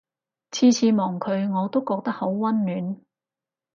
[0.49, 2.99] 次次望佢我都覺得好溫暖